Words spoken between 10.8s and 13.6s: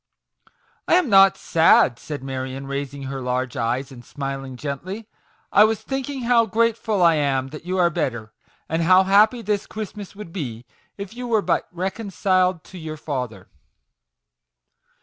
if you were but reconciled to your father."